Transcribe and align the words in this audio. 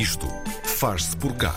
Isto 0.00 0.26
faz-se 0.64 1.14
por 1.14 1.34
cá. 1.34 1.54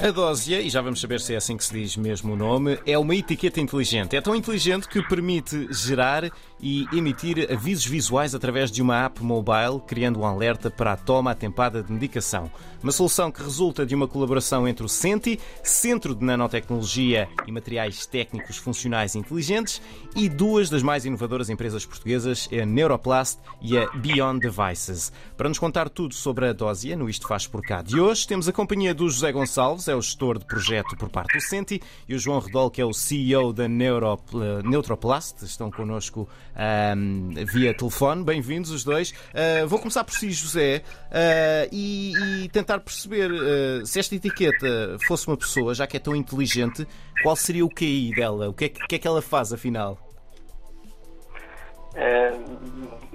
A 0.00 0.12
Dósia, 0.12 0.60
e 0.60 0.70
já 0.70 0.80
vamos 0.80 1.00
saber 1.00 1.20
se 1.20 1.34
é 1.34 1.36
assim 1.36 1.56
que 1.56 1.64
se 1.64 1.72
diz 1.72 1.96
mesmo 1.96 2.34
o 2.34 2.36
nome, 2.36 2.78
é 2.86 2.96
uma 2.96 3.16
etiqueta 3.16 3.60
inteligente. 3.60 4.14
É 4.14 4.20
tão 4.20 4.36
inteligente 4.36 4.86
que 4.86 5.02
permite 5.02 5.66
gerar 5.72 6.30
e 6.62 6.86
emitir 6.92 7.52
avisos 7.52 7.84
visuais 7.84 8.34
através 8.34 8.70
de 8.70 8.80
uma 8.80 9.04
app 9.04 9.22
mobile, 9.22 9.80
criando 9.86 10.20
um 10.20 10.24
alerta 10.24 10.70
para 10.70 10.92
a 10.92 10.96
toma 10.96 11.32
atempada 11.32 11.82
de 11.82 11.92
medicação. 11.92 12.48
Uma 12.82 12.92
solução 12.92 13.30
que 13.30 13.42
resulta 13.42 13.84
de 13.84 13.94
uma 13.94 14.06
colaboração 14.06 14.66
entre 14.66 14.84
o 14.84 14.88
Senti, 14.88 15.38
Centro 15.62 16.14
de 16.14 16.24
Nanotecnologia 16.24 17.28
e 17.46 17.52
Materiais 17.52 18.06
Técnicos 18.06 18.56
Funcionais 18.56 19.14
Inteligentes, 19.14 19.82
e 20.14 20.28
duas 20.28 20.70
das 20.70 20.82
mais 20.82 21.04
inovadoras 21.04 21.50
empresas 21.50 21.84
portuguesas, 21.84 22.48
a 22.52 22.64
Neuroplast 22.64 23.40
e 23.60 23.76
a 23.76 23.86
Beyond 23.92 24.40
Devices. 24.40 25.12
Para 25.36 25.48
nos 25.48 25.58
contar 25.58 25.88
tudo 25.88 26.14
sobre 26.14 26.46
a 26.46 26.52
Dósia, 26.52 26.96
no 26.96 27.08
Isto 27.08 27.26
Faz 27.26 27.46
Por 27.46 27.62
Cá 27.62 27.82
de 27.82 28.00
hoje, 28.00 28.26
temos 28.26 28.48
a 28.48 28.52
companhia 28.52 28.94
do 28.94 29.08
José 29.08 29.32
Gonçalves, 29.32 29.88
é 29.88 29.94
o 29.94 30.02
gestor 30.02 30.38
de 30.38 30.44
projeto 30.44 30.96
por 30.96 31.08
parte 31.08 31.36
do 31.36 31.40
Senti, 31.40 31.80
e 32.08 32.14
o 32.14 32.18
João 32.18 32.40
Redol, 32.40 32.70
que 32.70 32.80
é 32.80 32.84
o 32.84 32.92
CEO 32.92 33.52
da 33.52 33.66
Neuro, 33.66 34.18
Neutroplast. 34.64 35.44
Estão 35.44 35.70
connosco 35.70 36.28
um, 36.56 37.30
via 37.46 37.74
telefone. 37.74 38.24
Bem-vindos 38.24 38.70
os 38.70 38.84
dois. 38.84 39.10
Uh, 39.10 39.66
vou 39.66 39.78
começar 39.78 40.04
por 40.04 40.14
si, 40.14 40.30
José, 40.30 40.82
uh, 41.08 41.68
e, 41.72 42.44
e, 42.44 42.48
tentar 42.48 42.80
perceber 42.80 43.30
uh, 43.30 43.86
se 43.86 43.98
esta 43.98 44.14
etiqueta 44.14 44.96
fosse 45.06 45.26
uma 45.26 45.36
pessoa, 45.36 45.74
já 45.74 45.86
que 45.86 45.96
é 45.96 46.00
tão 46.00 46.14
inteligente, 46.14 46.86
qual 47.22 47.36
seria 47.36 47.64
o 47.64 47.70
QI 47.70 48.12
dela? 48.14 48.48
O 48.48 48.54
que 48.54 48.66
é 48.66 48.68
que, 48.68 48.86
que, 48.86 48.94
é 48.96 48.98
que 48.98 49.06
ela 49.06 49.22
faz, 49.22 49.52
afinal? 49.52 49.98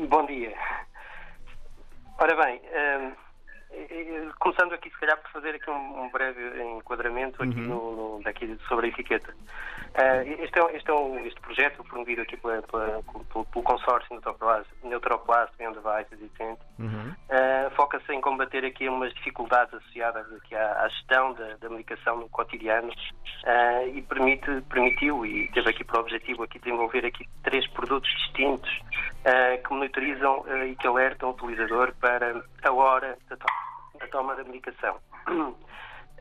bom 0.09 0.25
dia. 0.27 0.53
Ora 2.19 2.35
bem, 2.35 2.61
começando 4.39 4.73
aqui, 4.73 4.89
se 4.89 4.99
calhar, 4.99 5.17
por 5.17 5.31
fazer 5.31 5.55
aqui 5.55 5.69
um, 5.69 6.03
um 6.03 6.09
breve 6.09 6.41
enquadramento 6.63 7.41
aqui 7.43 7.59
uhum. 7.59 8.17
no, 8.17 8.21
daqui 8.23 8.57
sobre 8.67 8.87
a 8.87 8.89
etiqueta. 8.89 9.33
Uh, 9.97 10.43
este, 10.43 10.59
é, 10.59 10.75
este, 10.75 10.89
é 10.91 10.93
um, 10.93 11.25
este 11.25 11.41
projeto, 11.41 11.83
promovido 11.83 12.21
aqui 12.21 12.37
pela, 12.37 12.61
pela, 12.61 13.01
pelo, 13.03 13.45
pelo 13.45 13.63
consórcio 13.63 14.21
Neutroplast, 14.83 15.51
Beyond 15.57 15.79
Devices 15.79 16.19
e 16.21 16.43
uhum. 16.79 17.09
uh, 17.09 17.71
foca-se 17.75 18.13
em 18.13 18.21
combater 18.21 18.63
aqui 18.63 18.87
umas 18.87 19.11
dificuldades 19.15 19.73
associadas 19.73 20.31
aqui 20.33 20.55
à, 20.55 20.83
à 20.83 20.87
gestão 20.89 21.33
da, 21.33 21.55
da 21.57 21.69
medicação 21.69 22.17
no 22.17 22.29
cotidiano 22.29 22.89
uh, 22.89 23.87
e 23.87 24.01
permite, 24.03 24.61
permitiu 24.69 25.25
e 25.25 25.47
teve 25.51 25.69
aqui 25.69 25.83
por 25.83 25.99
objetivo 25.99 26.43
aqui 26.43 26.59
desenvolver 26.59 27.05
aqui 27.05 27.27
três 27.43 27.65
produtos 27.67 28.09
distintos 28.17 28.69
que 29.65 29.73
monitorizam 29.73 30.45
e 30.65 30.75
que 30.75 30.87
alertam 30.87 31.29
o 31.29 31.31
utilizador 31.33 31.93
para 31.99 32.41
a 32.63 32.71
hora 32.71 33.17
da 33.29 33.35
toma 34.07 34.35
da 34.35 34.43
medicação. 34.43 34.99
Uh, 35.27 35.55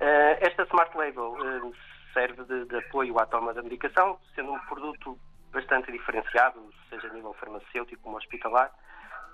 esta 0.41 0.65
Smart 0.65 0.97
Label 0.97 1.33
uh, 1.33 1.75
serve 2.13 2.45
de, 2.45 2.65
de, 2.67 2.77
apoio 2.77 3.19
à 3.19 3.27
toma 3.27 3.53
da 3.55 3.63
medicação, 3.63 4.19
sendo 4.35 4.53
um 4.53 4.59
produto 4.61 5.19
bastante 5.53 5.91
diferenciado, 5.93 6.61
seja 6.91 7.09
a 7.09 7.13
nível 7.13 7.35
farmacêutico 7.35 8.03
como 8.03 8.17
hospitalar, 8.17 8.71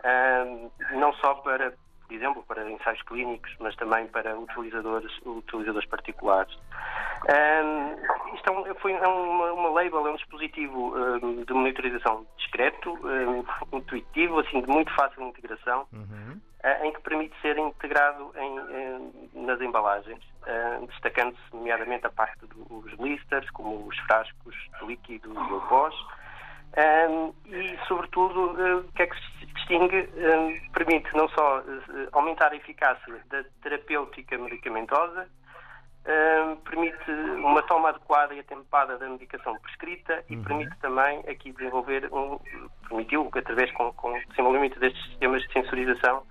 uh, 0.05 0.73
não 0.99 1.13
só 1.15 1.35
para 1.35 1.75
por 2.13 2.17
exemplo, 2.17 2.45
para 2.47 2.71
ensaios 2.71 3.01
clínicos, 3.03 3.51
mas 3.59 3.75
também 3.77 4.07
para 4.09 4.39
utilizadores, 4.39 5.11
utilizadores 5.25 5.89
particulares. 5.89 6.55
Um, 7.25 8.35
isto 8.35 8.49
é, 8.49 8.53
um, 8.53 8.75
foi, 8.75 8.93
uma, 8.93 9.53
uma, 9.53 9.71
label, 9.71 10.07
é 10.07 10.11
um 10.11 10.17
dispositivo 10.17 10.95
um, 10.95 11.43
de 11.45 11.53
monitorização 11.55 12.27
discreto, 12.37 12.99
intuitivo, 13.73 14.41
assim, 14.41 14.61
de 14.61 14.69
muito 14.69 14.93
fácil 14.95 15.23
integração, 15.23 15.87
uhum. 15.91 16.39
uh, 16.63 16.85
em 16.85 16.93
que 16.93 17.01
permite 17.01 17.35
ser 17.41 17.57
integrado 17.57 18.31
em, 18.37 18.59
em, 18.59 19.47
nas 19.47 19.61
embalagens, 19.63 20.23
uh, 20.43 20.87
destacando-se 20.89 21.41
nomeadamente 21.51 22.07
a 22.07 22.11
parte 22.11 22.45
dos 22.45 22.95
blisters, 22.97 23.49
como 23.53 23.87
os 23.87 23.99
frascos 24.01 24.55
de 24.79 24.87
líquido 24.87 25.33
e 25.33 25.53
o 25.53 25.61
pós, 25.63 25.95
um, 26.77 27.35
e, 27.47 27.79
sobretudo, 27.87 28.53
uh, 28.53 28.79
o 28.79 28.93
que 28.95 29.03
é 29.03 29.07
que 29.07 29.17
se 29.17 29.47
distingue? 29.47 30.09
Um, 30.17 30.73
permite 30.73 31.15
não 31.15 31.29
só 31.29 31.61
uh, 31.61 32.09
aumentar 32.13 32.53
a 32.53 32.57
eficácia 32.57 33.15
da 33.31 33.45
terapêutica 33.63 34.39
medicamentosa, 34.39 35.29
um, 36.07 36.57
permite 36.57 37.11
uma 37.11 37.63
toma 37.63 37.91
adequada 37.91 38.35
e 38.35 38.41
atempada 38.41 38.97
da 38.97 39.09
medicação 39.09 39.57
prescrita 39.59 40.25
e 40.31 40.37
uhum. 40.37 40.45
permite 40.45 40.77
também 40.79 41.21
aqui 41.29 41.53
desenvolver 41.53 42.09
um, 42.13 42.39
permitiu, 42.89 43.31
através 43.35 43.71
com, 43.73 43.93
com 43.93 44.13
o 44.13 44.27
desenvolvimento 44.29 44.81
destes 44.81 45.03
sistemas 45.11 45.43
de 45.43 45.53
sensorização, 45.53 46.25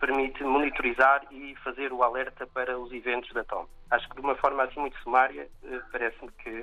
permite 0.00 0.42
monitorizar 0.42 1.22
e 1.30 1.54
fazer 1.62 1.92
o 1.92 2.02
alerta 2.02 2.46
para 2.46 2.78
os 2.78 2.90
eventos 2.92 3.32
da 3.32 3.44
toma. 3.44 3.68
Acho 3.90 4.08
que 4.08 4.16
de 4.16 4.20
uma 4.22 4.34
forma 4.36 4.64
assim 4.64 4.80
muito 4.80 4.98
sumária, 5.02 5.48
eh, 5.64 5.80
parece-me 5.92 6.30
que, 6.42 6.62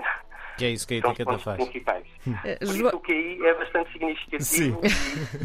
que 0.58 0.66
é 0.66 0.70
isso 0.70 0.88
que 0.88 0.96
a 0.96 0.98
etiqueta 0.98 1.38
faz. 1.38 1.64
principais. 1.64 2.08
Uh, 2.26 2.66
Por 2.66 2.76
isso 2.76 2.88
o 2.88 3.00
QI 3.00 3.46
é 3.46 3.54
bastante 3.54 3.92
significativo 3.92 4.42
Sim. 4.44 4.78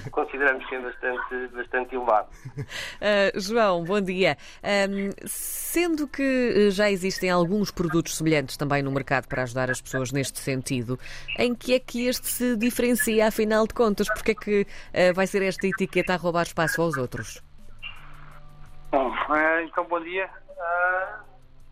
e 0.07 0.11
consideramos 0.11 0.65
que 0.67 0.75
é 0.75 0.81
bastante, 0.81 1.49
bastante 1.55 1.95
elevado. 1.95 2.29
Uh, 2.57 3.41
João, 3.41 3.85
bom 3.85 4.01
dia. 4.01 4.37
Um, 4.63 5.11
sendo 5.27 6.09
que 6.09 6.71
já 6.71 6.91
existem 6.91 7.31
alguns 7.31 7.71
produtos 7.71 8.17
semelhantes 8.17 8.57
também 8.57 8.83
no 8.83 8.91
mercado 8.91 9.27
para 9.27 9.43
ajudar 9.43 9.71
as 9.71 9.81
pessoas 9.81 10.13
neste 10.13 10.39
sentido, 10.39 10.99
em 11.39 11.55
que 11.55 11.75
é 11.75 11.79
que 11.79 12.07
este 12.07 12.29
se 12.29 12.57
diferencia, 12.57 13.27
afinal 13.27 13.67
de 13.67 13.75
contas? 13.75 14.09
Porque 14.09 14.31
é 14.31 14.35
que 14.35 14.63
uh, 14.63 15.15
vai 15.15 15.27
ser 15.27 15.43
esta 15.43 15.67
etiqueta 15.67 16.15
a 16.15 16.17
roubar 16.17 16.45
espaço 16.45 16.81
aos 16.81 16.97
outros? 16.97 17.43
Uh, 19.33 19.65
então 19.65 19.85
bom 19.85 20.01
dia. 20.01 20.29
Uh, 20.51 21.25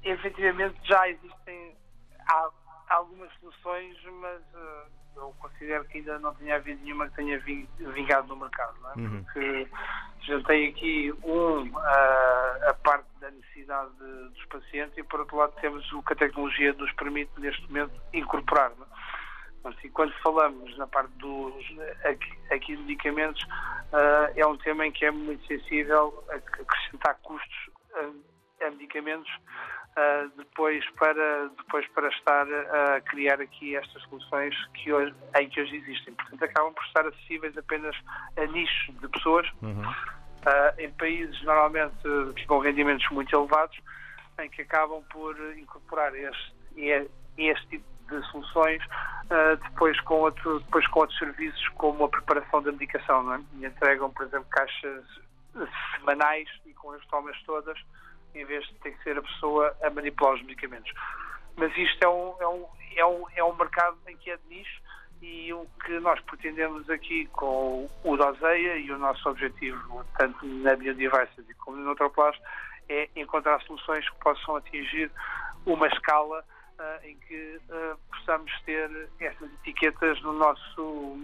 efetivamente 0.03 0.77
já 0.83 1.09
existem 1.09 1.77
algumas 2.89 3.31
soluções, 3.35 3.97
mas 4.21 4.41
uh, 4.55 4.87
eu 5.17 5.35
considero 5.39 5.85
que 5.85 5.99
ainda 5.99 6.19
não 6.21 6.35
tenha 6.37 6.57
havido 6.57 6.83
nenhuma 6.83 7.09
que 7.09 7.17
tenha 7.17 7.39
vingado 7.39 8.29
no 8.29 8.37
mercado, 8.37 8.81
não 8.81 8.91
é? 8.91 8.95
Uhum. 8.97 9.25
Porque 9.25 9.69
já 10.23 10.43
tem 10.45 10.71
aqui 10.71 11.13
um 11.23 11.71
a 11.79 12.75
parte 12.83 13.07
da 13.21 13.31
necessidade 13.31 13.91
de, 13.99 14.29
dos 14.31 14.45
pacientes 14.47 14.97
e 14.97 15.03
por 15.03 15.21
outro 15.21 15.37
lado 15.37 15.53
temos 15.61 15.93
o 15.93 16.03
que 16.03 16.15
a 16.15 16.17
tecnologia 16.17 16.73
nos 16.73 16.93
permite 16.93 17.31
neste 17.39 17.67
momento 17.67 17.93
incorporar. 18.15 18.71
Não 18.79 18.87
é? 18.87 18.89
E 19.83 19.89
quando 19.91 20.13
falamos 20.23 20.77
na 20.79 20.87
parte 20.87 21.13
dos 21.19 21.55
aqui, 22.05 22.39
aqui 22.51 22.77
medicamentos, 22.77 23.43
uh, 23.43 24.33
é 24.35 24.47
um 24.47 24.57
tema 24.57 24.87
em 24.87 24.93
que 24.93 25.05
é 25.05 25.11
muito 25.11 25.47
sensível 25.47 26.25
acrescentar 26.31 27.17
custos 27.23 27.71
a, 27.95 28.67
a 28.67 28.71
medicamentos 28.71 29.31
uh, 29.97 30.31
depois, 30.37 30.85
para, 30.99 31.49
depois 31.59 31.87
para 31.89 32.09
estar 32.09 32.47
a 32.47 33.01
criar 33.03 33.41
aqui 33.41 33.77
estas 33.77 34.03
soluções 34.05 34.55
que 34.75 34.93
hoje, 34.93 35.15
em 35.39 35.49
que 35.49 35.61
hoje 35.61 35.77
existem. 35.77 36.15
Portanto, 36.15 36.43
acabam 36.45 36.73
por 36.73 36.85
estar 36.85 37.07
acessíveis 37.07 37.57
apenas 37.57 37.97
a 38.37 38.47
nichos 38.47 39.01
de 39.01 39.09
pessoas, 39.09 39.47
uhum. 39.63 39.83
uh, 39.83 40.81
em 40.81 40.91
países 40.93 41.43
normalmente 41.43 42.01
com 42.47 42.59
rendimentos 42.59 43.07
muito 43.11 43.35
elevados, 43.37 43.79
em 44.41 44.49
que 44.49 44.63
acabam 44.63 45.03
por 45.11 45.37
incorporar 45.59 46.15
este, 46.15 46.55
este 47.37 47.67
tipo 47.69 48.00
de 48.11 48.27
soluções 48.31 48.83
uh, 48.85 49.57
depois, 49.63 49.99
com 50.01 50.15
outro, 50.15 50.61
depois 50.61 50.87
com 50.89 51.01
outros 51.01 51.19
serviços 51.19 51.69
como 51.71 52.05
a 52.05 52.09
preparação 52.09 52.63
da 52.63 52.73
medicação. 52.73 53.23
Não 53.23 53.35
é? 53.35 53.41
E 53.55 53.67
entregam, 53.67 54.11
por 54.11 54.27
exemplo, 54.27 54.47
caixas 54.51 55.05
semanais 55.95 56.49
e 56.67 56.73
com 56.75 56.93
as 56.93 57.05
tomas 57.07 57.41
todas, 57.43 57.79
em 58.35 58.45
vez 58.45 58.67
de 58.67 58.75
ter 58.75 58.93
que 58.93 59.03
ser 59.03 59.19
a 59.19 59.23
pessoa 59.23 59.75
a 59.83 59.91
manipular 59.91 60.35
os 60.35 60.43
medicamentos. 60.43 60.93
Mas 61.57 61.77
isto 61.77 62.03
é 62.03 62.09
um, 62.09 62.35
é 62.41 62.49
um, 62.49 62.67
é 62.97 63.07
um, 63.07 63.27
é 63.37 63.45
um 63.45 63.55
mercado 63.57 63.97
em 64.07 64.17
que 64.17 64.31
é 64.31 64.37
de 64.37 64.49
nicho 64.49 64.81
e 65.23 65.53
o 65.53 65.67
que 65.85 65.99
nós 66.01 66.19
pretendemos 66.21 66.89
aqui 66.89 67.27
com 67.27 67.89
o 68.05 68.17
Doseia 68.17 68.77
e 68.79 68.91
o 68.91 68.99
nosso 68.99 69.29
objetivo, 69.29 70.05
tanto 70.17 70.47
na 70.47 70.73
e 70.73 71.55
como 71.59 71.77
no 71.77 71.85
Neutroplast, 71.85 72.41
é 72.89 73.09
encontrar 73.15 73.61
soluções 73.63 74.09
que 74.09 74.19
possam 74.19 74.57
atingir 74.57 75.11
uma 75.67 75.87
escala 75.89 76.43
uh, 76.81 77.07
em 77.07 77.17
que 77.17 77.61
uh, 77.69 77.97
possamos 78.11 78.51
ter 78.63 79.09
essas 79.21 79.53
etiquetas 79.61 80.21
no 80.23 80.33
nosso, 80.33 81.19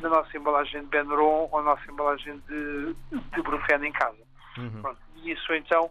na 0.00 0.08
nossa 0.08 0.36
embalagem 0.36 0.82
de 0.82 0.88
Benron 0.88 1.48
ou 1.50 1.62
na 1.62 1.74
nossa 1.74 1.90
embalagem 1.90 2.42
de, 2.48 2.94
de 3.12 3.42
Brufeno 3.42 3.84
em 3.84 3.92
casa. 3.92 4.18
Uhum. 4.58 4.82
Pronto, 4.82 4.98
e 5.16 5.32
isso 5.32 5.54
então 5.54 5.90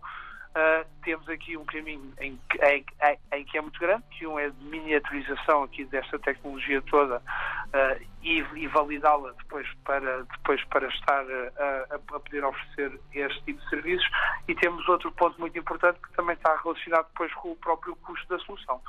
Uh, 0.55 0.85
temos 1.03 1.27
aqui 1.27 1.57
um 1.57 1.65
caminho 1.65 2.13
em 2.17 2.39
que, 2.49 2.65
em, 2.65 2.85
em, 3.03 3.39
em 3.39 3.43
que, 3.43 3.57
é 3.57 3.61
muito 3.61 3.77
grande, 3.77 4.05
que 4.11 4.25
um 4.25 4.39
é 4.39 4.49
de 4.49 4.63
miniaturização 4.63 5.63
aqui 5.63 5.83
desta 5.83 6.17
tecnologia 6.17 6.81
toda 6.83 7.17
uh, 7.17 8.05
e, 8.23 8.39
e 8.55 8.67
validá-la 8.67 9.33
depois 9.33 9.67
para, 9.83 10.23
depois 10.23 10.63
para 10.69 10.87
estar 10.87 11.25
a, 11.29 11.95
a, 11.95 11.99
poder 11.99 12.45
oferecer 12.45 12.97
este 13.13 13.43
tipo 13.43 13.61
de 13.61 13.69
serviços 13.69 14.09
e 14.47 14.55
temos 14.55 14.87
outro 14.87 15.11
ponto 15.11 15.37
muito 15.41 15.59
importante 15.59 15.99
que 15.99 16.13
também 16.13 16.35
está 16.35 16.55
relacionado 16.63 17.07
depois 17.07 17.33
com 17.33 17.51
o 17.51 17.55
próprio 17.57 17.93
custo 17.97 18.25
da 18.29 18.39
solução. 18.45 18.81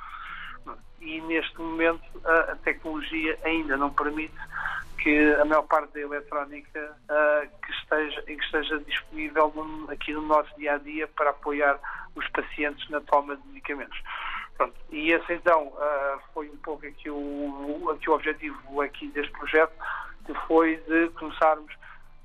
E 1.01 1.21
neste 1.23 1.59
momento 1.61 2.05
a, 2.25 2.53
a 2.53 2.57
tecnologia 2.57 3.37
ainda 3.43 3.77
não 3.77 3.93
permite 3.93 4.39
que 5.07 5.35
a 5.35 5.45
maior 5.45 5.63
parte 5.63 5.93
da 5.95 6.01
eletrónica 6.01 6.97
uh, 7.05 7.49
que 7.65 7.71
esteja, 7.71 8.23
que 8.23 8.33
esteja 8.33 8.81
disponível 8.81 9.53
no, 9.55 9.89
aqui 9.89 10.13
no 10.13 10.23
nosso 10.23 10.53
dia 10.59 10.75
a 10.75 10.79
dia 10.79 11.07
para 11.07 11.31
apoiar 11.31 11.79
os 12.17 12.29
pacientes 12.31 12.91
na 12.91 13.01
toma 13.03 13.37
de 13.37 13.47
medicamentos. 13.47 13.97
Pronto. 14.57 14.75
E 14.91 15.13
esse 15.13 15.33
então 15.33 15.69
uh, 15.69 16.21
foi 16.35 16.51
um 16.51 16.57
pouco 16.57 16.85
aqui 16.85 17.09
o, 17.09 17.89
aqui 17.95 18.11
o 18.11 18.15
objetivo 18.15 18.81
aqui 18.81 19.07
deste 19.11 19.31
projeto, 19.31 19.73
que 20.27 20.35
foi 20.49 20.77
de 20.89 21.09
começarmos 21.11 21.73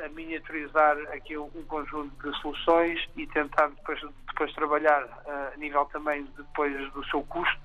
a 0.03 0.09
miniaturizar 0.09 0.97
aqui 1.13 1.37
um 1.37 1.49
conjunto 1.67 2.11
de 2.29 2.37
soluções 2.41 2.99
e 3.15 3.27
tentar 3.27 3.67
depois, 3.69 3.99
depois 4.27 4.53
trabalhar 4.53 5.03
uh, 5.03 5.53
a 5.53 5.57
nível 5.57 5.85
também 5.85 6.27
depois 6.37 6.91
do 6.93 7.05
seu 7.05 7.21
custo 7.23 7.59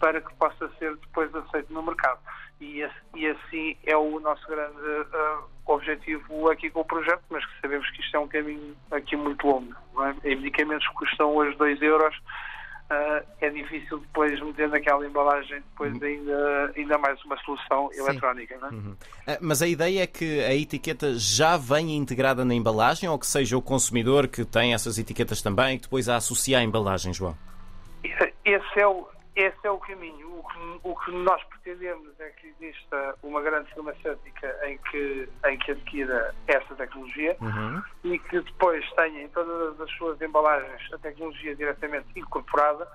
para 0.00 0.20
que 0.20 0.34
possa 0.34 0.68
ser 0.78 0.96
depois 0.96 1.32
aceito 1.34 1.72
no 1.72 1.82
mercado. 1.82 2.18
E, 2.60 2.88
e 3.14 3.26
assim 3.26 3.76
é 3.84 3.96
o 3.96 4.18
nosso 4.20 4.46
grande 4.48 4.76
uh, 4.76 5.44
objetivo 5.66 6.50
aqui 6.50 6.70
com 6.70 6.80
o 6.80 6.84
projeto, 6.84 7.22
mas 7.30 7.44
que 7.44 7.60
sabemos 7.60 7.88
que 7.90 8.00
isto 8.00 8.16
é 8.16 8.20
um 8.20 8.28
caminho 8.28 8.76
aqui 8.90 9.16
muito 9.16 9.46
longo. 9.46 9.74
É? 10.04 10.30
E 10.30 10.36
medicamentos 10.36 10.86
que 10.88 10.94
custam 10.94 11.34
hoje 11.34 11.56
2 11.56 11.82
euros 11.82 12.16
uh, 12.90 13.26
é 13.40 13.50
difícil 13.50 13.98
depois 13.98 14.40
meter 14.40 14.68
naquela 14.68 15.06
embalagem 15.06 15.62
depois 15.70 15.92
uhum. 15.94 16.06
ainda, 16.06 16.72
ainda 16.76 16.98
mais 16.98 17.22
uma 17.24 17.36
solução 17.42 17.90
Sim. 17.92 18.00
eletrónica. 18.00 18.56
Não 18.58 18.68
é? 18.68 18.70
Uhum. 18.72 18.92
Uh, 18.92 19.38
mas 19.40 19.62
a 19.62 19.66
ideia 19.66 20.02
é 20.02 20.06
que 20.06 20.40
a 20.40 20.54
etiqueta 20.54 21.14
já 21.14 21.56
venha 21.56 21.94
integrada 21.96 22.44
na 22.44 22.54
embalagem 22.54 23.08
ou 23.08 23.18
que 23.18 23.26
seja 23.26 23.56
o 23.56 23.62
consumidor 23.62 24.28
que 24.28 24.44
tem 24.44 24.74
essas 24.74 24.98
etiquetas 24.98 25.42
também 25.42 25.74
e 25.74 25.78
que 25.78 25.84
depois 25.84 26.08
a 26.08 26.16
associa 26.16 26.58
à 26.58 26.62
embalagem, 26.62 27.12
João? 27.12 27.36
Esse 28.44 28.80
é 28.80 28.86
o, 28.86 29.06
esse 29.34 29.58
é 29.64 29.70
o 29.70 29.78
caminho. 29.78 30.38
O 30.38 30.42
que, 30.42 30.88
o 30.88 30.96
que, 30.96 31.10
nós 31.10 31.42
pretendemos 31.44 32.08
é 32.20 32.30
que 32.30 32.48
exista 32.48 33.14
uma 33.22 33.40
grande 33.40 33.72
farmacêutica 33.74 34.58
em 34.66 34.78
que, 34.78 35.28
em 35.46 35.58
que 35.58 35.72
adquira 35.72 36.34
essa 36.46 36.74
tecnologia 36.74 37.36
uhum. 37.40 37.82
e 38.04 38.18
que 38.18 38.40
depois 38.40 38.88
tenha 38.92 39.22
em 39.22 39.28
todas 39.28 39.80
as 39.80 39.90
suas 39.92 40.20
embalagens 40.20 40.92
a 40.92 40.98
tecnologia 40.98 41.56
diretamente 41.56 42.06
incorporada, 42.14 42.86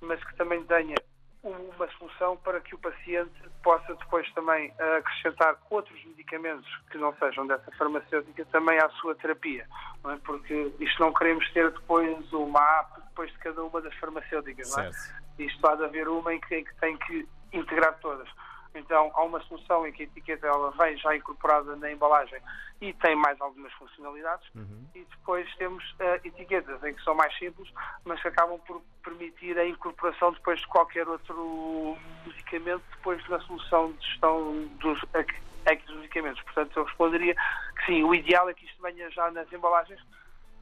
mas 0.00 0.22
que 0.22 0.36
também 0.36 0.62
tenha 0.64 0.96
uma 1.42 1.88
solução 1.98 2.36
para 2.38 2.60
que 2.60 2.74
o 2.74 2.78
paciente 2.78 3.30
possa 3.62 3.94
depois 3.94 4.30
também 4.32 4.72
acrescentar 4.98 5.56
outros 5.70 6.04
medicamentos 6.04 6.68
que 6.90 6.98
não 6.98 7.14
sejam 7.16 7.46
dessa 7.46 7.70
farmacêutica 7.78 8.44
também 8.46 8.78
à 8.78 8.88
sua 8.90 9.14
terapia. 9.14 9.66
É? 10.04 10.16
Porque 10.24 10.72
isto 10.80 11.00
não 11.00 11.12
queremos 11.12 11.48
ter 11.52 11.70
depois 11.70 12.32
uma 12.32 12.60
app 12.80 13.00
depois 13.00 13.30
de 13.30 13.38
cada 13.38 13.62
uma 13.62 13.80
das 13.80 13.94
farmacêuticas. 13.94 14.76
É? 14.76 14.90
Isto 15.38 15.66
há 15.66 15.76
de 15.76 15.84
haver 15.84 16.08
uma 16.08 16.34
em 16.34 16.40
que, 16.40 16.54
em 16.54 16.64
que 16.64 16.74
tem 16.76 16.96
que 16.98 17.28
integrar 17.52 17.98
todas. 18.00 18.28
Então, 18.76 19.10
há 19.14 19.22
uma 19.22 19.40
solução 19.44 19.86
em 19.86 19.92
que 19.92 20.02
a 20.02 20.04
etiqueta 20.04 20.46
ela 20.46 20.70
vem 20.72 20.96
já 20.98 21.16
incorporada 21.16 21.74
na 21.76 21.90
embalagem 21.90 22.38
e 22.80 22.92
tem 22.92 23.16
mais 23.16 23.40
algumas 23.40 23.72
funcionalidades. 23.72 24.46
Uhum. 24.54 24.86
E 24.94 25.04
depois 25.04 25.52
temos 25.56 25.82
uh, 25.92 26.20
etiquetas 26.24 26.82
em 26.84 26.94
que 26.94 27.02
são 27.02 27.14
mais 27.14 27.36
simples, 27.38 27.72
mas 28.04 28.20
que 28.20 28.28
acabam 28.28 28.58
por 28.66 28.82
permitir 29.02 29.58
a 29.58 29.66
incorporação 29.66 30.32
depois 30.32 30.60
de 30.60 30.66
qualquer 30.66 31.08
outro 31.08 31.96
medicamento 32.26 32.82
depois 32.96 33.26
na 33.28 33.40
solução 33.40 33.92
de 33.92 34.06
gestão 34.06 34.68
dos, 34.78 35.00
dos 35.00 35.96
medicamentos. 35.96 36.42
Portanto, 36.42 36.76
eu 36.76 36.84
responderia 36.84 37.34
que 37.34 37.86
sim, 37.86 38.02
o 38.04 38.14
ideal 38.14 38.48
é 38.48 38.54
que 38.54 38.66
isto 38.66 38.82
venha 38.82 39.10
já 39.10 39.30
nas 39.30 39.50
embalagens, 39.52 40.00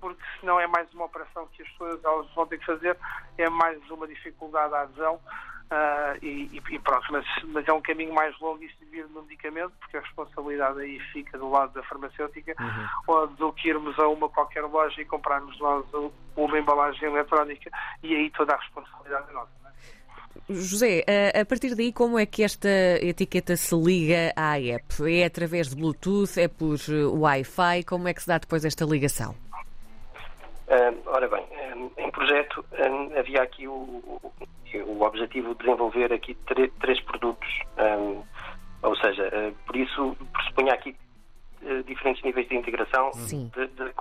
porque 0.00 0.22
senão 0.40 0.60
é 0.60 0.66
mais 0.66 0.92
uma 0.92 1.06
operação 1.06 1.46
que 1.52 1.62
as 1.62 1.68
pessoas 1.70 2.04
elas 2.04 2.26
vão 2.34 2.46
ter 2.46 2.58
que 2.58 2.66
fazer, 2.66 2.96
é 3.38 3.48
mais 3.48 3.78
uma 3.90 4.06
dificuldade 4.06 4.74
à 4.74 4.82
adesão 4.82 5.14
uh, 5.14 6.18
e, 6.22 6.62
e, 6.70 6.78
pronto, 6.78 7.06
mas, 7.10 7.24
mas, 7.44 7.66
é 7.66 7.72
um 7.72 7.80
caminho 7.80 8.14
mais 8.14 8.38
longo 8.40 8.62
isso 8.62 8.76
de 8.78 8.86
vir 8.86 9.08
no 9.08 9.22
medicamento, 9.22 9.72
porque 9.80 9.96
a 9.96 10.00
responsabilidade 10.00 10.80
aí 10.80 11.00
fica 11.12 11.38
do 11.38 11.50
lado 11.50 11.72
da 11.72 11.82
farmacêutica, 11.84 12.54
uhum. 12.58 12.88
ou 13.06 13.26
do 13.28 13.52
que 13.52 13.68
irmos 13.68 13.98
a 13.98 14.08
uma 14.08 14.28
qualquer 14.28 14.62
loja 14.62 15.00
e 15.00 15.04
comprarmos 15.04 15.58
nós 15.58 15.84
uma 16.36 16.58
embalagem 16.58 17.08
eletrónica 17.08 17.70
e 18.02 18.14
aí 18.14 18.30
toda 18.30 18.54
a 18.54 18.58
responsabilidade 18.58 19.30
é 19.30 19.32
nossa. 19.32 19.50
É? 19.50 19.64
José, 20.52 21.04
a 21.40 21.44
partir 21.44 21.74
daí, 21.74 21.92
como 21.92 22.18
é 22.18 22.26
que 22.26 22.42
esta 22.42 22.68
etiqueta 23.00 23.56
se 23.56 23.74
liga 23.74 24.32
à 24.36 24.60
app? 24.60 24.84
É 25.08 25.24
através 25.24 25.70
de 25.70 25.76
Bluetooth? 25.76 26.38
É 26.38 26.48
por 26.48 26.76
Wi-Fi? 26.88 27.84
Como 27.86 28.08
é 28.08 28.12
que 28.12 28.20
se 28.20 28.28
dá 28.28 28.38
depois 28.38 28.64
esta 28.64 28.84
ligação? 28.84 29.43
Ora 31.06 31.28
bem, 31.28 31.46
em 31.98 32.10
projeto 32.10 32.64
havia 33.18 33.42
aqui 33.42 33.68
o, 33.68 33.72
o, 33.72 35.02
objetivo 35.02 35.54
de 35.54 35.64
desenvolver 35.64 36.12
aqui 36.12 36.34
três 36.80 37.00
produtos, 37.02 37.48
ou 38.82 38.96
seja, 38.96 39.28
uh, 39.28 39.54
por 39.66 39.76
isso 39.76 40.16
pressupunha 40.32 40.74
aqui 40.74 40.94
uh, 41.62 41.82
diferentes 41.84 42.22
níveis 42.22 42.48
de 42.48 42.56
integração 42.56 43.10
de, 43.12 43.48
de, 43.48 43.92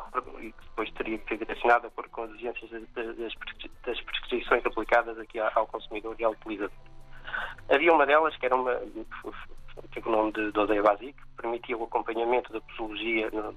e 0.41 0.53
depois 0.69 0.91
teria 0.91 1.17
que 1.17 1.29
ser 1.29 1.37
direcionada 1.37 1.89
por, 1.91 2.07
com 2.09 2.23
as 2.23 2.31
exigências 2.31 2.69
das, 2.93 3.15
das 3.85 4.01
prescrições 4.01 4.65
aplicadas 4.65 5.17
aqui 5.19 5.39
ao 5.39 5.67
consumidor 5.67 6.15
e 6.19 6.23
ao 6.25 6.33
utilizador. 6.33 6.75
Havia 7.69 7.93
uma 7.93 8.05
delas 8.05 8.35
que 8.35 8.45
era 8.45 8.55
uma 8.55 8.79
que 9.91 9.99
é 9.99 10.01
o 10.05 10.11
nome 10.11 10.31
de 10.33 10.51
Doseia 10.51 10.83
Basic, 10.83 11.13
que 11.13 11.41
permitia 11.41 11.77
o 11.77 11.83
acompanhamento 11.85 12.51
da 12.53 12.61
posologia 12.61 13.29
no, 13.31 13.55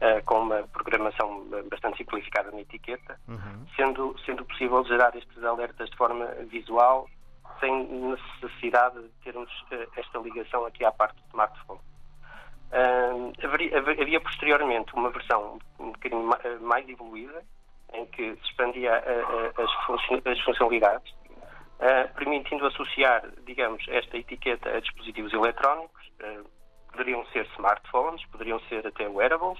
uh, 0.00 0.24
com 0.24 0.40
uma 0.40 0.62
programação 0.64 1.46
bastante 1.70 1.98
simplificada 1.98 2.50
na 2.50 2.60
etiqueta, 2.60 3.18
uhum. 3.28 3.66
sendo, 3.76 4.16
sendo 4.24 4.44
possível 4.44 4.84
gerar 4.84 5.14
estes 5.16 5.42
alertas 5.44 5.90
de 5.90 5.96
forma 5.96 6.26
visual, 6.50 7.08
sem 7.60 7.84
necessidade 7.84 9.00
de 9.00 9.08
termos 9.24 9.50
uh, 9.72 9.86
esta 9.96 10.18
ligação 10.18 10.64
aqui 10.66 10.84
à 10.84 10.92
parte 10.92 11.16
do 11.16 11.28
smartphone. 11.28 11.80
Uh, 12.72 13.32
haveria, 13.44 13.78
havia 13.78 14.20
posteriormente 14.20 14.92
uma 14.94 15.10
versão 15.10 15.58
um 15.78 15.92
bocadinho 15.92 16.30
mais 16.60 16.88
evoluída, 16.88 17.42
em 17.92 18.04
que 18.06 18.34
se 18.34 18.42
expandia 18.42 18.92
as, 19.56 20.26
as 20.26 20.40
funcionalidades, 20.40 21.14
Uh, 21.76 22.08
permitindo 22.14 22.66
associar, 22.66 23.22
digamos, 23.44 23.84
esta 23.88 24.16
etiqueta 24.16 24.70
a 24.70 24.80
dispositivos 24.80 25.30
eletrónicos, 25.34 26.06
uh, 26.22 26.42
poderiam 26.90 27.22
ser 27.26 27.44
smartphones, 27.52 28.24
poderiam 28.32 28.58
ser 28.60 28.86
até 28.86 29.06
wearables, 29.06 29.58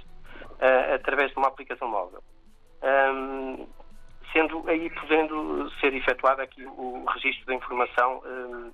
uh, 0.61 0.95
através 0.95 1.31
de 1.31 1.39
uma 1.39 1.49
aplicação 1.49 1.89
móvel. 1.89 2.23
Um, 2.83 3.67
sendo 4.33 4.69
aí 4.69 4.91
podendo 4.91 5.71
ser 5.81 5.95
efetuado 5.95 6.43
aqui 6.43 6.65
o 6.67 7.05
registro 7.09 7.47
da 7.47 7.55
informação 7.55 8.23
um, 8.25 8.73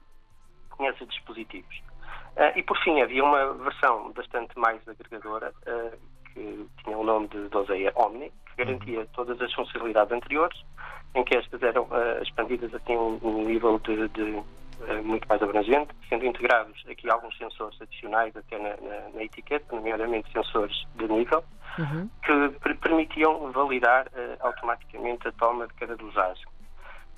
nesses 0.81 1.07
dispositivos. 1.09 1.83
Uh, 2.37 2.57
e 2.57 2.63
por 2.63 2.79
fim, 2.79 3.01
havia 3.01 3.23
uma 3.23 3.53
versão 3.55 4.11
bastante 4.13 4.59
mais 4.59 4.81
agregadora, 4.89 5.53
uh, 5.67 5.99
que 6.33 6.67
tinha 6.83 6.97
o 6.97 7.05
nome 7.05 7.29
de 7.29 7.49
Doseia 7.49 7.93
Omni, 7.95 8.33
que 8.47 8.65
garantia 8.65 9.07
todas 9.13 9.41
as 9.41 9.53
funcionalidades 9.53 10.13
anteriores, 10.13 10.59
em 11.15 11.23
que 11.25 11.37
estas 11.37 11.63
eram 11.63 11.85
uh, 11.85 12.23
expandidas 12.23 12.75
assim 12.75 12.97
um, 12.97 13.19
um 13.23 13.45
nível 13.45 13.79
de, 13.81 14.09
de 14.09 14.43
muito 15.05 15.29
mais 15.29 15.43
abrangente, 15.43 15.95
sendo 16.09 16.27
integrados 16.27 16.85
aqui 16.89 17.11
alguns 17.11 17.37
sensores 17.39 17.81
adicionais 17.81 18.37
até 18.37 18.59
na, 18.59 18.71
na, 18.71 19.09
na 19.15 19.23
etiqueta, 19.23 19.75
nomeadamente 19.75 20.31
sensores 20.33 20.85
de 20.97 21.09
nível, 21.09 21.45
uhum. 21.79 22.09
que 22.23 22.75
permitiam 22.75 23.51
validar 23.53 24.07
uh, 24.09 24.47
automaticamente 24.47 25.29
a 25.29 25.33
toma 25.33 25.67
de 25.67 25.75
cada 25.75 25.97
dosagem. 25.97 26.47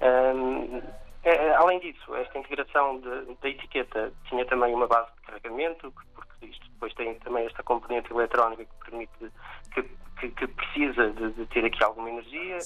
Um, 0.00 0.82
é, 1.24 1.54
além 1.54 1.80
disso, 1.80 2.14
esta 2.16 2.38
integração 2.38 3.00
da 3.00 3.48
etiqueta 3.48 4.12
tinha 4.28 4.44
também 4.44 4.74
uma 4.74 4.86
base 4.86 5.10
de 5.14 5.22
carregamento, 5.22 5.92
porque 6.14 6.46
isto 6.46 6.68
depois 6.70 6.92
tem 6.94 7.14
também 7.20 7.46
esta 7.46 7.62
componente 7.62 8.12
eletrónica 8.12 8.64
que 8.64 8.90
permite 8.90 9.32
que, 9.72 9.82
que, 10.20 10.28
que 10.28 10.46
precisa 10.46 11.10
de, 11.12 11.32
de, 11.32 11.46
ter 11.46 11.64
aqui 11.64 11.82
alguma 11.82 12.10
energia, 12.10 12.58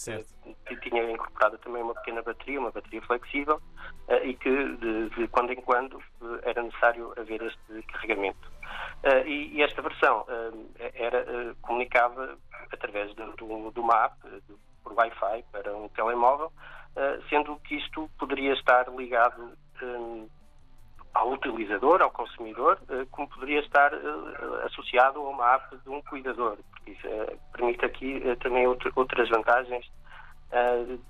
que 0.66 0.76
tinha 0.80 1.08
incorporada 1.08 1.56
também 1.58 1.82
uma 1.82 1.94
pequena 1.94 2.20
bateria, 2.20 2.58
uma 2.58 2.72
bateria 2.72 3.00
flexível, 3.02 3.60
uh, 4.08 4.24
e 4.24 4.34
que 4.34 4.50
de, 4.50 5.10
de, 5.10 5.28
quando 5.28 5.52
em 5.52 5.60
quando 5.60 5.94
uh, 5.94 6.40
era 6.42 6.60
necessário 6.60 7.14
haver 7.16 7.40
este 7.42 7.82
carregamento. 7.92 8.50
Uh, 9.04 9.24
e, 9.24 9.56
e, 9.56 9.62
esta 9.62 9.80
versão 9.80 10.26
era 10.94 11.54
comunicava 11.62 12.36
através 12.72 13.14
de, 13.14 13.22
de 13.36 13.80
uma 13.80 14.04
app 14.04 14.16
por 14.82 14.92
Wi-Fi 14.94 15.44
para 15.52 15.76
um 15.76 15.88
telemóvel, 15.90 16.52
sendo 17.28 17.56
que 17.60 17.76
isto 17.76 18.10
poderia 18.18 18.52
estar 18.54 18.88
ligado 18.94 19.52
ao 21.18 21.32
utilizador, 21.32 22.00
ao 22.00 22.10
consumidor, 22.10 22.78
eh, 22.88 23.04
como 23.10 23.28
poderia 23.28 23.60
estar 23.60 23.92
eh, 23.92 24.66
associado 24.66 25.18
a 25.18 25.28
uma 25.30 25.54
app 25.54 25.76
de 25.76 25.90
um 25.90 26.00
cuidador, 26.02 26.58
isso 26.86 27.06
eh, 27.06 27.36
permite 27.52 27.84
aqui 27.84 28.22
também 28.40 28.66
outras 28.66 29.28
vantagens 29.28 29.84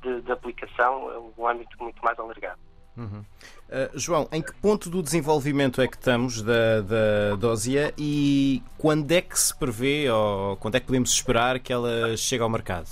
de, 0.03 0.21
de 0.23 0.33
aplicação, 0.33 1.33
um 1.39 1.47
âmbito 1.47 1.81
muito 1.81 2.03
mais 2.03 2.19
alargado. 2.19 2.59
Uhum. 2.97 3.25
Uh, 3.69 3.97
João, 3.97 4.29
em 4.33 4.43
que 4.43 4.53
ponto 4.55 4.91
do 4.91 5.01
desenvolvimento 5.01 5.81
é 5.81 5.87
que 5.87 5.95
estamos 5.95 6.43
da, 6.43 6.81
da 6.81 7.37
Dosia 7.37 7.95
e 7.97 8.61
quando 8.77 9.13
é 9.13 9.21
que 9.23 9.39
se 9.39 9.57
prevê 9.57 10.11
ou 10.11 10.57
quando 10.57 10.75
é 10.75 10.81
que 10.81 10.87
podemos 10.87 11.13
esperar 11.13 11.61
que 11.61 11.73
ela 11.73 12.17
chegue 12.17 12.43
ao 12.43 12.51
mercado? 12.51 12.89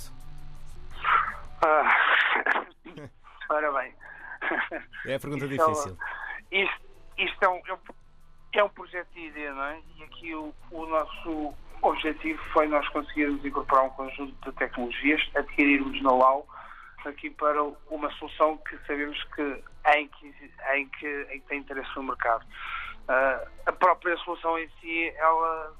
Ora 3.49 3.71
bem, 3.71 3.93
É 5.05 5.15
a 5.15 5.19
pergunta 5.19 5.45
Isto 5.45 5.61
é 5.61 5.65
difícil. 5.65 5.97
Isto, 6.51 6.81
isto 7.17 7.43
é, 7.43 7.49
um, 7.49 7.61
é 7.67 7.73
um- 7.73 7.79
é 8.53 8.63
um 8.63 8.69
projeto 8.69 9.11
de 9.13 9.19
ideia, 9.27 9.53
não 9.53 9.63
é? 9.63 9.79
E 9.97 10.03
aqui 10.03 10.35
o, 10.35 10.53
o 10.71 10.85
nosso 10.87 11.53
objetivo 11.81 12.41
foi 12.53 12.67
nós 12.67 12.87
conseguirmos 12.89 13.43
incorporar 13.45 13.85
um 13.85 13.89
conjunto 13.91 14.33
de 14.49 14.55
tecnologias, 14.57 15.21
adquirirmos 15.35 16.01
know-how 16.01 16.47
aqui 17.05 17.29
para 17.29 17.63
uma 17.89 18.11
solução 18.13 18.57
que 18.57 18.77
sabemos 18.85 19.21
que 19.35 19.63
em 19.95 20.07
que, 20.09 20.27
em 20.73 20.89
que, 20.89 21.07
em 21.31 21.39
que 21.39 21.47
tem 21.47 21.59
interesse 21.59 21.89
no 21.95 22.03
mercado. 22.03 22.45
Ah, 23.07 23.47
a 23.67 23.71
própria 23.71 24.17
solução 24.17 24.57
em 24.59 24.69
si, 24.81 25.13
ela, 25.15 25.73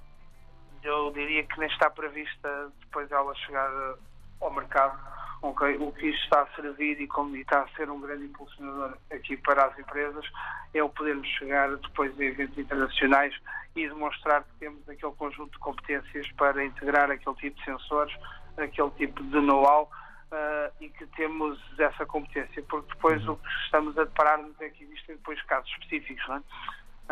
eu 0.84 1.12
diria 1.12 1.44
que 1.44 1.60
nem 1.60 1.68
está 1.70 1.90
prevista 1.90 2.72
depois 2.80 3.10
dela 3.10 3.36
chegar 3.36 3.70
ao 4.40 4.54
mercado. 4.54 4.98
Ok, 5.42 5.78
O 5.80 5.92
que 5.92 6.08
isto 6.08 6.24
está 6.24 6.42
a 6.42 6.56
servir 6.56 7.00
e 7.00 7.08
como 7.08 7.36
está 7.36 7.62
a 7.62 7.68
ser 7.76 7.90
um 7.90 8.02
grande 8.02 8.26
impulsionador 8.26 8.98
aqui 9.12 9.38
para 9.38 9.66
as 9.66 9.78
empresas 9.78 10.26
é 10.74 10.82
o 10.82 10.90
podermos 10.90 11.28
chegar 11.28 11.76
depois 11.76 12.20
a 12.20 12.24
eventos 12.24 12.58
internacionais 12.58 13.36
e 13.76 13.88
demonstrar 13.88 14.44
que 14.44 14.54
temos 14.60 14.90
aquele 14.90 15.14
conjunto 15.14 15.52
de 15.52 15.60
competências 15.60 16.32
para 16.34 16.66
integrar 16.66 17.12
aquele 17.12 17.36
tipo 17.36 17.58
de 17.60 17.66
sensores, 17.66 18.14
aquele 18.58 18.90
tipo 18.92 19.24
de 19.24 19.40
know-how 19.40 19.90
ah, 20.32 20.72
e 20.82 20.90
que 20.90 21.06
temos 21.08 21.60
essa 21.78 22.06
competência, 22.06 22.64
porque 22.64 22.94
depois 22.94 23.26
o 23.28 23.36
que 23.36 23.48
estamos 23.66 23.98
a 23.98 24.06
deparar-nos 24.06 24.60
é 24.60 24.70
que 24.70 24.84
existem 24.84 25.16
depois 25.16 25.42
casos 25.44 25.70
específicos, 25.72 26.28
não 26.28 26.38
é? 26.38 26.42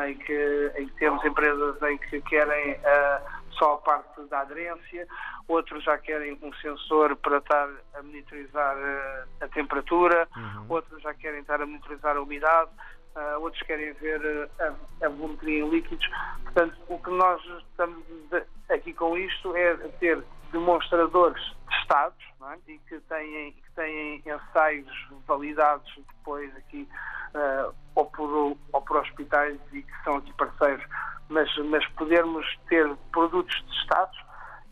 Em 0.07 0.15
que, 0.17 0.71
em 0.77 0.87
que 0.87 0.93
temos 0.95 1.23
empresas 1.23 1.81
em 1.83 1.97
que 1.97 2.21
querem 2.21 2.77
ah, 2.85 3.21
só 3.51 3.75
a 3.75 3.77
parte 3.77 4.21
da 4.29 4.41
aderência, 4.41 5.07
outros 5.47 5.83
já 5.83 5.97
querem 5.97 6.37
um 6.41 6.51
sensor 6.55 7.15
para 7.17 7.37
estar 7.37 7.69
a 7.93 8.01
monitorizar 8.03 8.75
ah, 8.77 9.25
a 9.41 9.47
temperatura, 9.47 10.27
outros 10.69 11.01
já 11.01 11.13
querem 11.13 11.39
estar 11.41 11.61
a 11.61 11.65
monitorizar 11.65 12.17
a 12.17 12.21
umidade, 12.21 12.69
ah, 13.15 13.37
outros 13.39 13.61
querem 13.63 13.93
ver 13.93 14.49
a, 14.59 14.73
a 15.05 15.09
volumetria 15.09 15.59
em 15.63 15.69
líquidos. 15.69 16.05
Portanto, 16.43 16.75
o 16.89 16.99
que 16.99 17.09
nós 17.11 17.41
estamos 17.69 18.03
de- 18.29 18.43
aqui 18.73 18.93
com 18.93 19.17
isto 19.17 19.55
é 19.55 19.75
ter 19.99 20.21
demonstradores 20.51 21.41
testados 21.85 22.25
é? 22.41 22.71
e 22.71 22.77
que 22.79 22.99
têm, 23.01 23.51
que 23.51 23.71
têm 23.75 24.23
ensaios 24.25 25.07
validados 25.27 25.91
depois 25.95 26.55
aqui 26.57 26.87
ah, 27.35 27.71
ou, 27.93 28.05
por, 28.05 28.57
ou 28.73 28.81
por 28.81 28.97
hospitais 28.97 29.59
e 29.71 29.81
que 29.81 30.03
são 30.03 30.17
aqui 30.17 30.33
parceiros, 30.33 30.85
mas, 31.29 31.49
mas 31.69 31.85
podermos 31.89 32.45
ter 32.67 32.87
produtos 33.11 33.61
testados 33.63 34.17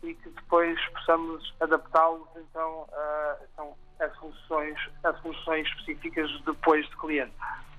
e 0.02 0.14
que 0.14 0.28
depois 0.30 0.78
possamos 0.90 1.54
adaptá-los 1.60 2.28
então, 2.36 2.86
a, 2.92 3.36
então 3.52 3.74
a, 4.00 4.08
soluções, 4.18 4.78
a 5.04 5.14
soluções 5.14 5.66
específicas 5.68 6.30
depois 6.44 6.86
de 6.88 6.96
cliente. 6.96 7.32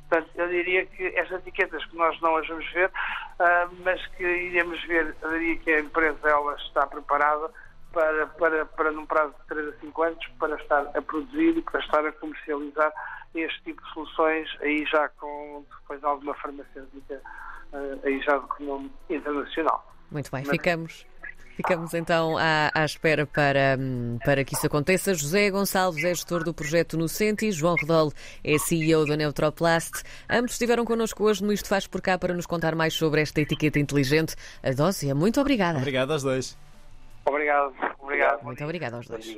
Portanto, 0.10 0.30
eu 0.36 0.48
diria 0.50 0.86
que 0.86 1.08
estas 1.16 1.42
etiquetas 1.42 1.84
que 1.86 1.96
nós 1.96 2.20
não 2.22 2.36
as 2.38 2.48
vamos 2.48 2.72
ver, 2.72 2.92
ah, 3.40 3.70
mas 3.84 4.06
que 4.08 4.24
iremos 4.24 4.82
ver, 4.86 5.16
eu 5.22 5.32
diria 5.32 5.58
que 5.58 5.72
a 5.72 5.80
empresa 5.80 6.30
ela 6.30 6.56
está 6.56 6.88
preparada 6.88 7.52
para, 7.96 8.28
para, 8.28 8.66
para 8.66 8.92
num 8.92 9.06
prazo 9.06 9.34
de 9.40 9.48
3 9.48 9.70
a 9.70 9.80
5 9.80 10.04
anos, 10.04 10.28
para 10.38 10.56
estar 10.58 10.92
a 10.94 11.02
produzir 11.02 11.58
e 11.58 11.62
para 11.62 11.80
estar 11.80 12.06
a 12.06 12.12
comercializar 12.12 12.92
este 13.34 13.64
tipo 13.64 13.82
de 13.82 13.94
soluções, 13.94 14.50
aí 14.62 14.86
já 14.86 15.08
com 15.10 15.66
depois 15.80 16.04
alguma 16.04 16.36
farmacêutica, 16.36 17.22
ah, 17.74 17.78
aí 18.04 18.22
já 18.22 18.38
de 18.38 18.46
renome 18.60 18.92
internacional. 19.10 19.94
Muito 20.12 20.30
bem, 20.30 20.44
ficamos. 20.44 21.06
Ficamos 21.56 21.94
então 21.94 22.38
à, 22.38 22.70
à 22.74 22.84
espera 22.84 23.26
para, 23.26 23.78
hum, 23.80 24.20
para 24.26 24.44
que 24.44 24.54
isso 24.54 24.68
aconteça. 24.68 25.14
José 25.14 25.50
Gonçalves 25.50 26.04
é 26.04 26.10
gestor 26.10 26.44
do 26.44 26.54
projeto 26.54 26.98
no 26.98 27.08
Senti, 27.08 27.50
João 27.50 27.76
Redol 27.76 28.12
é 28.44 28.58
CEO 28.58 29.06
da 29.06 29.16
Neutroplast. 29.16 30.04
Ambos 30.30 30.52
estiveram 30.52 30.84
connosco 30.84 31.24
hoje 31.24 31.42
no 31.42 31.54
Isto 31.54 31.70
Faz 31.70 31.88
Por 31.88 32.02
Cá 32.02 32.18
para 32.18 32.34
nos 32.34 32.46
contar 32.46 32.76
mais 32.76 32.94
sobre 32.94 33.22
esta 33.22 33.40
etiqueta 33.40 33.80
inteligente. 33.80 34.36
A 34.62 34.72
Dósia, 34.72 35.16
muito 35.16 35.40
obrigada. 35.40 35.78
Obrigado 35.78 36.12
aos 36.12 36.24
dois. 36.24 36.65
Obrigado. 37.26 37.74
Obrigado. 38.00 38.44
Muito 38.44 38.64
obrigada 38.64 38.98
aos 38.98 39.08
dois. 39.08 39.36